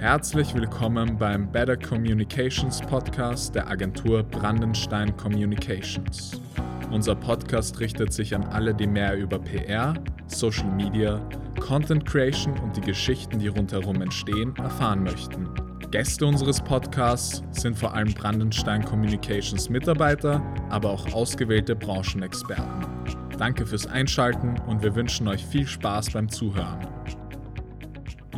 [0.00, 6.40] Herzlich willkommen beim Better Communications Podcast der Agentur Brandenstein Communications.
[6.90, 9.92] Unser Podcast richtet sich an alle, die mehr über PR,
[10.26, 11.20] Social Media,
[11.60, 15.50] Content Creation und die Geschichten, die rundherum entstehen, erfahren möchten.
[15.90, 22.86] Gäste unseres Podcasts sind vor allem Brandenstein Communications Mitarbeiter, aber auch ausgewählte Branchenexperten.
[23.36, 26.89] Danke fürs Einschalten und wir wünschen euch viel Spaß beim Zuhören.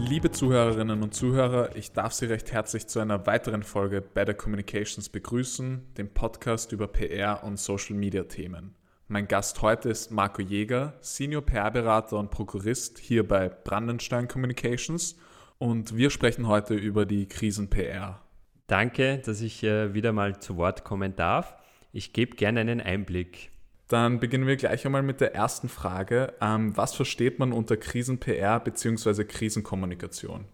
[0.09, 5.09] Liebe Zuhörerinnen und Zuhörer, ich darf Sie recht herzlich zu einer weiteren Folge Better Communications
[5.09, 8.75] begrüßen, dem Podcast über PR und Social Media Themen.
[9.07, 15.17] Mein Gast heute ist Marco Jäger, Senior PR-Berater und Prokurist hier bei Brandenstein Communications
[15.59, 18.21] und wir sprechen heute über die Krisen-PR.
[18.67, 21.57] Danke, dass ich äh, wieder mal zu Wort kommen darf.
[21.93, 23.53] Ich gebe gerne einen Einblick.
[23.93, 26.33] Dann beginnen wir gleich einmal mit der ersten Frage.
[26.41, 29.25] Ähm, was versteht man unter Krisen-PR bzw.
[29.25, 30.47] Krisenkommunikation?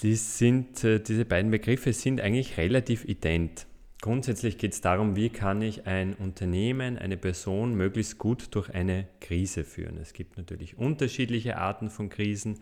[0.00, 3.66] Die sind, äh, diese beiden Begriffe sind eigentlich relativ ident.
[4.02, 9.08] Grundsätzlich geht es darum, wie kann ich ein Unternehmen, eine Person möglichst gut durch eine
[9.22, 9.96] Krise führen.
[9.96, 12.58] Es gibt natürlich unterschiedliche Arten von Krisen.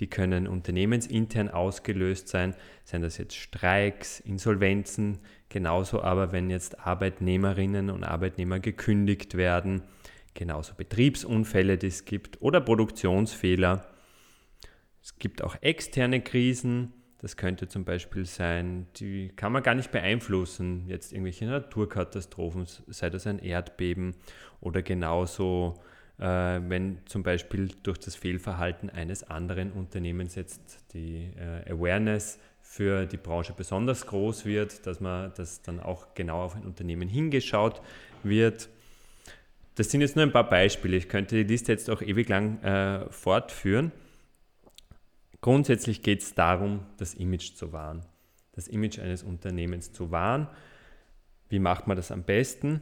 [0.00, 7.90] Die können unternehmensintern ausgelöst sein, seien das jetzt Streiks, Insolvenzen, genauso aber wenn jetzt Arbeitnehmerinnen
[7.90, 9.82] und Arbeitnehmer gekündigt werden,
[10.34, 13.86] genauso Betriebsunfälle, die es gibt oder Produktionsfehler.
[15.02, 19.90] Es gibt auch externe Krisen, das könnte zum Beispiel sein, die kann man gar nicht
[19.90, 24.14] beeinflussen, jetzt irgendwelche Naturkatastrophen, sei das ein Erdbeben
[24.60, 25.80] oder genauso
[26.24, 33.16] wenn zum Beispiel durch das Fehlverhalten eines anderen Unternehmens jetzt die äh, Awareness für die
[33.16, 37.82] Branche besonders groß wird, dass man das dann auch genau auf ein Unternehmen hingeschaut
[38.22, 38.68] wird.
[39.76, 40.96] Das sind jetzt nur ein paar Beispiele.
[40.96, 43.92] Ich könnte die Liste jetzt auch ewig lang äh, fortführen.
[45.42, 48.04] Grundsätzlich geht es darum, das Image zu wahren.
[48.52, 50.48] Das Image eines Unternehmens zu wahren.
[51.50, 52.80] Wie macht man das am besten?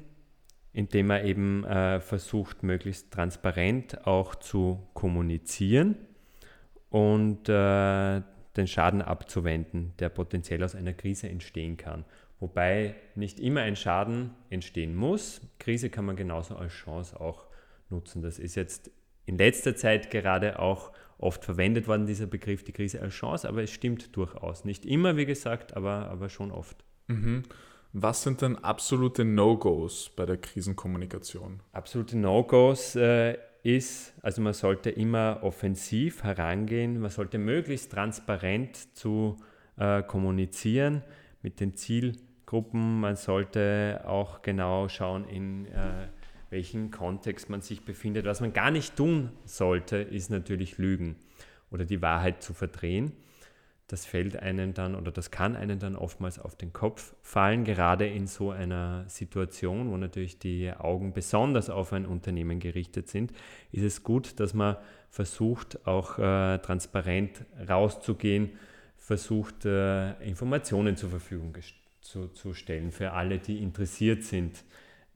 [0.74, 5.96] Indem er eben äh, versucht, möglichst transparent auch zu kommunizieren
[6.90, 8.20] und äh,
[8.56, 12.04] den Schaden abzuwenden, der potenziell aus einer Krise entstehen kann.
[12.40, 15.40] Wobei nicht immer ein Schaden entstehen muss.
[15.58, 17.46] Krise kann man genauso als Chance auch
[17.88, 18.22] nutzen.
[18.22, 18.91] Das ist jetzt
[19.26, 23.62] in letzter Zeit gerade auch oft verwendet worden, dieser Begriff, die Krise als Chance, aber
[23.62, 24.64] es stimmt durchaus.
[24.64, 26.84] Nicht immer, wie gesagt, aber, aber schon oft.
[27.06, 27.44] Mhm.
[27.97, 31.60] Was sind denn absolute No-Gos bei der Krisenkommunikation?
[31.71, 39.37] Absolute No-Gos äh, ist, also man sollte immer offensiv herangehen, man sollte möglichst transparent zu
[39.77, 41.04] äh, kommunizieren
[41.41, 46.09] mit den Zielgruppen, man sollte auch genau schauen, in äh,
[46.50, 48.27] welchem Kontext man sich befindet.
[48.27, 51.15] Was man gar nicht tun sollte, ist natürlich Lügen
[51.71, 53.12] oder die Wahrheit zu verdrehen
[53.89, 58.06] das fällt einem dann oder das kann einem dann oftmals auf den Kopf fallen, gerade
[58.06, 63.33] in so einer Situation, wo natürlich die Augen besonders auf ein Unternehmen gerichtet sind,
[63.72, 64.77] ist es gut, dass man
[65.11, 68.53] versucht, auch äh, transparent rauszugehen,
[68.97, 71.55] versucht, äh, Informationen zur Verfügung
[72.01, 74.65] zu, zu stellen für alle, die interessiert sind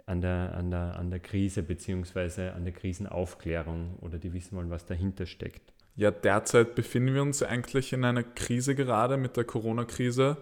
[0.05, 2.49] an der, an der, an der Krise bzw.
[2.49, 5.73] an der Krisenaufklärung oder die wissen wollen, was dahinter steckt.
[5.99, 10.37] Ja, derzeit befinden wir uns eigentlich in einer Krise gerade mit der Corona-Krise.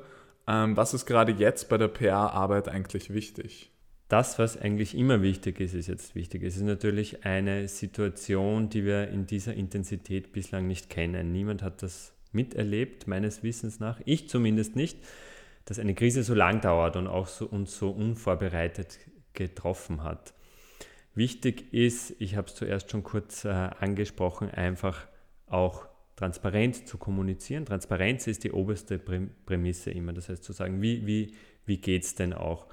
[0.46, 3.70] Ähm, was ist gerade jetzt bei der PR-Arbeit eigentlich wichtig?
[4.08, 6.42] Das, was eigentlich immer wichtig ist, ist jetzt wichtig.
[6.42, 11.32] Es ist natürlich eine Situation, die wir in dieser Intensität bislang nicht kennen.
[11.32, 13.98] Niemand hat das miterlebt, meines Wissens nach.
[14.04, 14.98] Ich zumindest nicht,
[15.64, 18.98] dass eine Krise so lang dauert und auch so, uns so unvorbereitet
[19.32, 20.34] getroffen hat.
[21.14, 25.06] Wichtig ist, ich habe es zuerst schon kurz äh, angesprochen, einfach
[25.46, 25.86] auch
[26.16, 27.66] transparent zu kommunizieren.
[27.66, 30.12] Transparenz ist die oberste Prämisse immer.
[30.12, 31.34] Das heißt zu sagen, wie, wie,
[31.66, 32.66] wie geht es denn auch?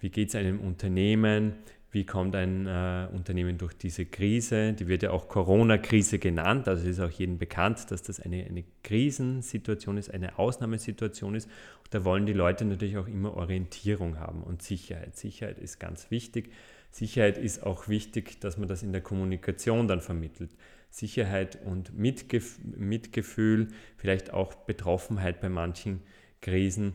[0.00, 1.54] Wie geht es einem Unternehmen?
[1.94, 4.72] Wie kommt ein äh, Unternehmen durch diese Krise?
[4.72, 6.66] Die wird ja auch Corona-Krise genannt.
[6.66, 11.46] Also ist auch jedem bekannt, dass das eine, eine Krisensituation ist, eine Ausnahmesituation ist.
[11.84, 15.16] Und da wollen die Leute natürlich auch immer Orientierung haben und Sicherheit.
[15.16, 16.50] Sicherheit ist ganz wichtig.
[16.90, 20.50] Sicherheit ist auch wichtig, dass man das in der Kommunikation dann vermittelt.
[20.94, 26.02] Sicherheit und Mitgef Mitgefühl, vielleicht auch Betroffenheit bei manchen
[26.40, 26.92] Krisen.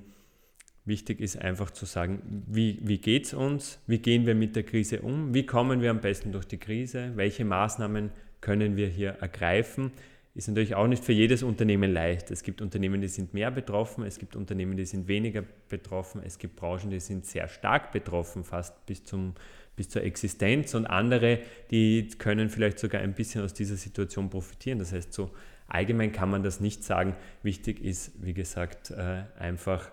[0.86, 4.64] Wichtig ist einfach zu sagen, wie, wie geht es uns, wie gehen wir mit der
[4.64, 9.18] Krise um, wie kommen wir am besten durch die Krise, welche Maßnahmen können wir hier
[9.20, 9.92] ergreifen.
[10.36, 12.32] Ist natürlich auch nicht für jedes Unternehmen leicht.
[12.32, 16.38] Es gibt Unternehmen, die sind mehr betroffen, es gibt Unternehmen, die sind weniger betroffen, es
[16.38, 19.34] gibt Branchen, die sind sehr stark betroffen, fast bis zum
[19.80, 21.40] bis zur Existenz und andere,
[21.72, 24.78] die können vielleicht sogar ein bisschen aus dieser Situation profitieren.
[24.78, 25.32] Das heißt, so
[25.70, 27.16] allgemein kann man das nicht sagen.
[27.44, 29.90] Wichtig ist, wie gesagt, äh, einfach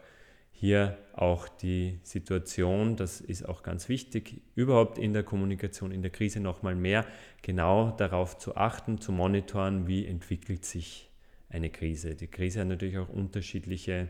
[0.58, 6.10] hier auch die Situation, das ist auch ganz wichtig, überhaupt in der Kommunikation, in der
[6.10, 7.04] Krise nochmal mehr
[7.42, 11.10] genau darauf zu achten, zu monitoren, wie entwickelt sich
[11.50, 12.14] eine Krise.
[12.14, 14.08] Die Krise hat natürlich auch unterschiedliche,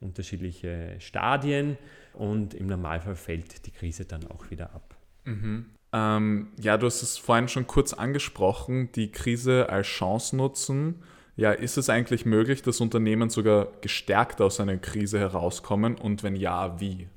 [0.00, 1.76] unterschiedliche Stadien
[2.14, 4.96] und im Normalfall fällt die Krise dann auch wieder ab.
[5.24, 5.66] Mhm.
[5.92, 11.02] Ähm, ja, du hast es vorhin schon kurz angesprochen, die Krise als Chance nutzen.
[11.36, 16.36] Ja, ist es eigentlich möglich, dass Unternehmen sogar gestärkt aus einer Krise herauskommen und wenn
[16.36, 17.08] ja, wie?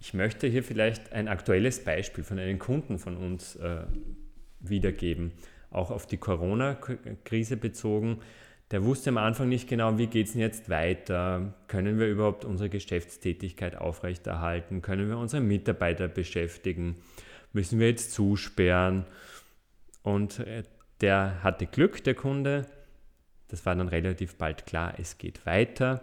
[0.00, 3.84] Ich möchte hier vielleicht ein aktuelles Beispiel von einem Kunden von uns äh,
[4.58, 5.32] wiedergeben,
[5.70, 8.18] auch auf die Corona-Krise bezogen.
[8.72, 11.54] Der wusste am Anfang nicht genau, wie geht es denn jetzt weiter?
[11.68, 14.82] Können wir überhaupt unsere Geschäftstätigkeit aufrechterhalten?
[14.82, 16.96] Können wir unsere Mitarbeiter beschäftigen?
[17.52, 19.06] Müssen wir jetzt zusperren?
[20.02, 20.64] Und äh,
[21.00, 22.66] der hatte Glück, der Kunde,
[23.54, 26.02] das war dann relativ bald klar, es geht weiter.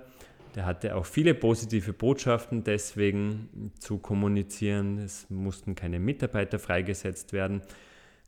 [0.55, 4.99] Der hatte auch viele positive Botschaften deswegen zu kommunizieren.
[4.99, 7.61] Es mussten keine Mitarbeiter freigesetzt werden.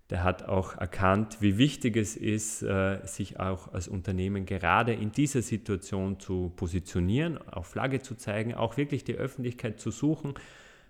[0.09, 5.13] Der hat auch erkannt, wie wichtig es ist, äh, sich auch als Unternehmen gerade in
[5.13, 10.33] dieser Situation zu positionieren, auf Flagge zu zeigen, auch wirklich die Öffentlichkeit zu suchen.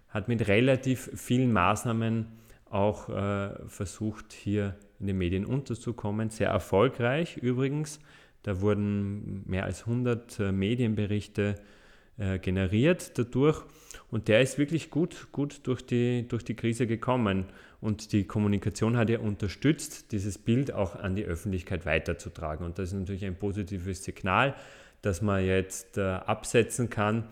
[0.10, 2.26] Hat mit relativ vielen Maßnahmen
[2.72, 6.32] auch äh, versucht, hier in den Medien unterzukommen.
[6.32, 8.00] Sehr erfolgreich übrigens.
[8.44, 11.56] Da wurden mehr als 100 äh, Medienberichte
[12.18, 13.64] äh, generiert dadurch.
[14.12, 17.46] Und der ist wirklich gut, gut durch, die, durch die Krise gekommen.
[17.82, 22.66] Und die Kommunikation hat ja unterstützt, dieses Bild auch an die Öffentlichkeit weiterzutragen.
[22.66, 24.56] Und das ist natürlich ein positives Signal,
[25.02, 27.24] das man jetzt äh, absetzen kann.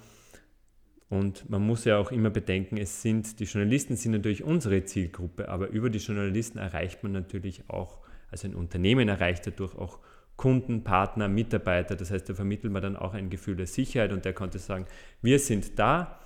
[1.10, 5.50] Und man muss ja auch immer bedenken, es sind, die Journalisten sind natürlich unsere Zielgruppe,
[5.50, 8.00] aber über die Journalisten erreicht man natürlich auch,
[8.32, 10.00] also ein Unternehmen erreicht dadurch auch
[10.42, 11.96] Kunden, Partner, Mitarbeiter.
[11.96, 14.88] Das heißt, da vermittelt man dann auch ein Gefühl der Sicherheit und der konnte sagen,
[15.22, 16.20] wir sind da,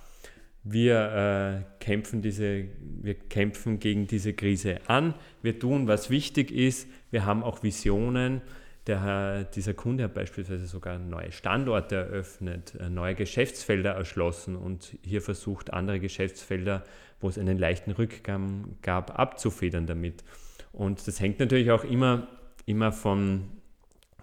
[0.64, 2.64] wir, äh, kämpfen diese,
[3.02, 8.40] wir kämpfen gegen diese Krise an, wir tun, was wichtig ist, wir haben auch Visionen.
[8.86, 15.20] Der, dieser Kunde hat beispielsweise sogar neue Standorte eröffnet, äh, neue Geschäftsfelder erschlossen und hier
[15.20, 16.84] versucht, andere Geschäftsfelder,
[17.20, 20.24] wo es einen leichten Rückgang gab, abzufedern damit.
[20.72, 22.28] Und das hängt natürlich auch immer,
[22.64, 23.50] immer von,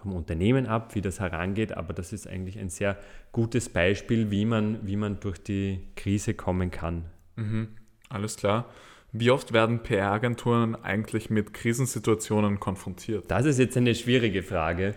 [0.04, 2.98] vom Unternehmen ab, wie das herangeht, aber das ist eigentlich ein sehr
[3.32, 7.06] gutes Beispiel, wie man, wie man durch die Krise kommen kann.
[7.36, 7.68] Mhm,
[8.10, 8.70] alles klar.
[9.12, 13.30] Wie oft werden PR-Agenturen eigentlich mit Krisensituationen konfrontiert?
[13.30, 14.94] Das ist jetzt eine schwierige Frage,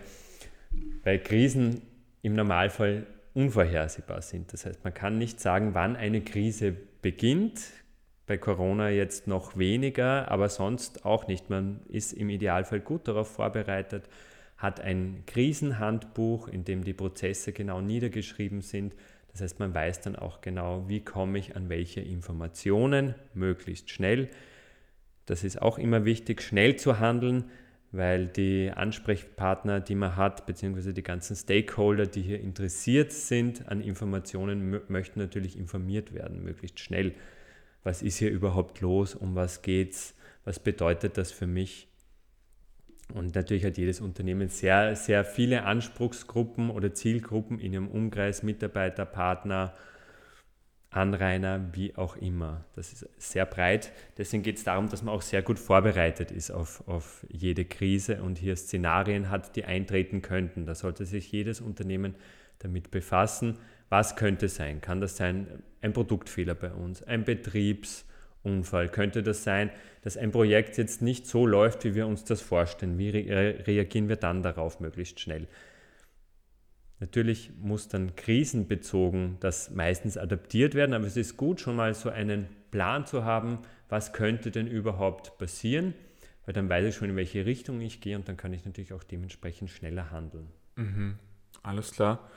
[1.04, 1.82] weil Krisen
[2.20, 4.52] im Normalfall unvorhersehbar sind.
[4.52, 7.60] Das heißt, man kann nicht sagen, wann eine Krise beginnt.
[8.26, 11.48] Bei Corona jetzt noch weniger, aber sonst auch nicht.
[11.48, 14.04] Man ist im Idealfall gut darauf vorbereitet
[14.58, 18.94] hat ein Krisenhandbuch, in dem die Prozesse genau niedergeschrieben sind.
[19.32, 24.28] Das heißt, man weiß dann auch genau, wie komme ich an welche Informationen möglichst schnell.
[25.26, 27.44] Das ist auch immer wichtig, schnell zu handeln,
[27.92, 33.80] weil die Ansprechpartner, die man hat, beziehungsweise die ganzen Stakeholder, die hier interessiert sind an
[33.80, 37.14] Informationen, möchten natürlich informiert werden, möglichst schnell.
[37.84, 39.14] Was ist hier überhaupt los?
[39.14, 40.14] Um was geht's?
[40.44, 41.88] Was bedeutet das für mich?
[43.14, 49.06] Und natürlich hat jedes Unternehmen sehr, sehr viele Anspruchsgruppen oder Zielgruppen in ihrem Umkreis, Mitarbeiter,
[49.06, 49.74] Partner,
[50.90, 52.64] Anrainer, wie auch immer.
[52.74, 53.92] Das ist sehr breit.
[54.16, 58.22] Deswegen geht es darum, dass man auch sehr gut vorbereitet ist auf, auf jede Krise
[58.22, 60.66] und hier Szenarien hat, die eintreten könnten.
[60.66, 62.14] Da sollte sich jedes Unternehmen
[62.58, 63.58] damit befassen.
[63.88, 64.80] Was könnte sein?
[64.80, 68.07] Kann das sein ein Produktfehler bei uns, ein Betriebs-
[68.48, 68.88] Unfall?
[68.88, 69.70] Könnte das sein,
[70.02, 72.98] dass ein Projekt jetzt nicht so läuft, wie wir uns das vorstellen?
[72.98, 75.46] Wie re reagieren wir dann darauf möglichst schnell?
[77.00, 82.10] Natürlich muss dann krisenbezogen das meistens adaptiert werden, aber es ist gut, schon mal so
[82.10, 85.94] einen Plan zu haben, was könnte denn überhaupt passieren,
[86.44, 88.92] weil dann weiß ich schon, in welche Richtung ich gehe und dann kann ich natürlich
[88.92, 90.48] auch dementsprechend schneller handeln.
[90.76, 91.18] Mhm.
[91.62, 92.28] Alles klar.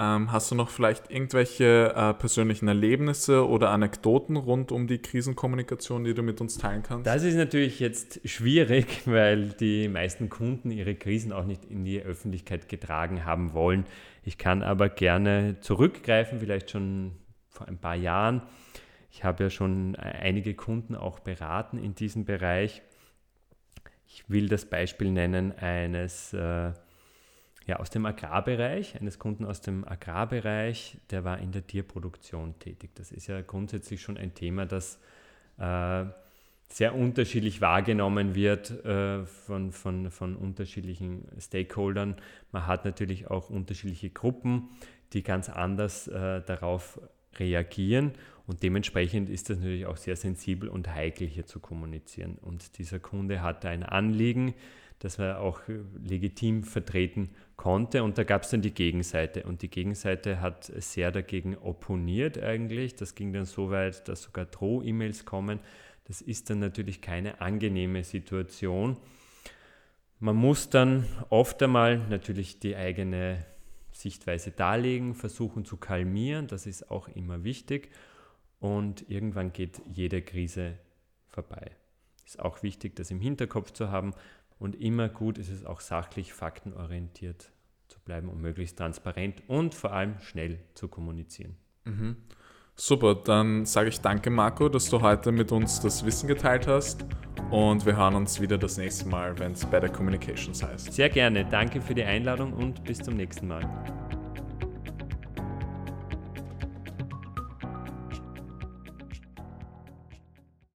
[0.00, 6.04] Ähm, hast du noch vielleicht irgendwelche äh, persönlichen Erlebnisse oder Anekdoten rund um die Krisenkommunikation,
[6.04, 7.04] die du mit uns teilen kannst?
[7.04, 12.00] Das ist natürlich jetzt schwierig, weil die meisten Kunden ihre Krisen auch nicht in die
[12.00, 13.86] Öffentlichkeit getragen haben wollen.
[14.22, 17.16] Ich kann aber gerne zurückgreifen, vielleicht schon
[17.48, 18.42] vor ein paar Jahren.
[19.10, 22.82] Ich habe ja schon einige Kunden auch beraten in diesem Bereich.
[24.06, 26.70] Ich will das Beispiel nennen eines äh,
[27.68, 32.90] ja, aus dem Agrarbereich, eines Kunden aus dem Agrarbereich, der war in der Tierproduktion tätig.
[32.94, 34.98] Das ist ja grundsätzlich schon ein Thema, das
[35.58, 36.06] äh,
[36.70, 42.16] sehr unterschiedlich wahrgenommen wird äh, von, von, von unterschiedlichen Stakeholdern.
[42.52, 44.70] Man hat natürlich auch unterschiedliche Gruppen,
[45.12, 46.98] die ganz anders äh, darauf
[47.38, 48.12] reagieren
[48.48, 52.36] und dementsprechend ist das natürlich auch sehr sensibel und heikel hier zu kommunizieren.
[52.40, 54.54] Und dieser Kunde hatte ein Anliegen,
[54.98, 55.60] das er auch
[56.02, 61.12] legitim vertreten konnte und da gab es dann die Gegenseite und die Gegenseite hat sehr
[61.12, 62.96] dagegen opponiert eigentlich.
[62.96, 65.60] Das ging dann so weit, dass sogar Droh-E-Mails kommen
[66.08, 68.96] das ist dann natürlich keine angenehme Situation.
[70.20, 73.44] Man muss dann oft einmal natürlich die eigene
[73.92, 77.90] Sichtweise darlegen, versuchen zu kalmieren, das ist auch immer wichtig.
[78.60, 80.78] Und irgendwann geht jede Krise
[81.28, 81.70] vorbei.
[82.24, 84.12] Ist auch wichtig, das im Hinterkopf zu haben.
[84.58, 87.52] Und immer gut ist es auch sachlich, faktenorientiert
[87.86, 91.56] zu bleiben und möglichst transparent und vor allem schnell zu kommunizieren.
[91.84, 92.16] Mhm.
[92.80, 97.04] Super, dann sage ich danke, Marco, dass du heute mit uns das Wissen geteilt hast.
[97.50, 100.92] Und wir hören uns wieder das nächste Mal, wenn es Better Communications heißt.
[100.92, 101.44] Sehr gerne.
[101.44, 104.07] Danke für die Einladung und bis zum nächsten Mal.